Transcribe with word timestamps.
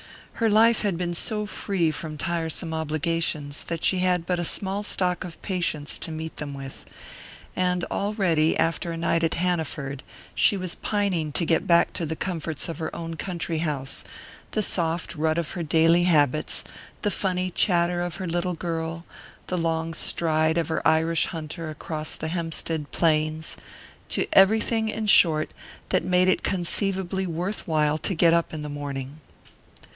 Her 0.33 0.49
life 0.49 0.81
had 0.81 0.97
been 0.97 1.13
so 1.13 1.45
free 1.45 1.91
from 1.91 2.17
tiresome 2.17 2.73
obligations 2.73 3.61
that 3.65 3.83
she 3.83 3.99
had 3.99 4.25
but 4.25 4.39
a 4.39 4.43
small 4.43 4.81
stock 4.81 5.23
of 5.23 5.39
patience 5.43 5.99
to 5.99 6.11
meet 6.11 6.37
them 6.37 6.55
with; 6.55 6.83
and 7.55 7.83
already, 7.91 8.57
after 8.57 8.91
a 8.91 8.97
night 8.97 9.23
at 9.23 9.35
Hanaford, 9.35 10.01
she 10.33 10.57
was 10.57 10.73
pining 10.73 11.31
to 11.33 11.45
get 11.45 11.67
back 11.67 11.93
to 11.93 12.07
the 12.07 12.15
comforts 12.15 12.67
of 12.67 12.79
her 12.79 12.95
own 12.95 13.15
country 13.17 13.59
house, 13.59 14.03
the 14.49 14.63
soft 14.63 15.13
rut 15.13 15.37
of 15.37 15.51
her 15.51 15.61
daily 15.61 16.05
habits, 16.05 16.63
the 17.03 17.11
funny 17.11 17.51
chatter 17.51 18.01
of 18.01 18.15
her 18.15 18.25
little 18.25 18.55
girl, 18.55 19.05
the 19.45 19.57
long 19.59 19.93
stride 19.93 20.57
of 20.57 20.69
her 20.69 20.87
Irish 20.87 21.27
hunter 21.27 21.69
across 21.69 22.15
the 22.15 22.29
Hempstead 22.29 22.89
plains 22.91 23.55
to 24.09 24.25
everything, 24.33 24.89
in 24.89 25.05
short, 25.05 25.51
that 25.89 26.03
made 26.03 26.27
it 26.27 26.41
conceivably 26.41 27.27
worth 27.27 27.67
while 27.67 27.99
to 27.99 28.15
get 28.15 28.33
up 28.33 28.51
in 28.51 28.63
the 28.63 28.69
morning. 28.69 29.19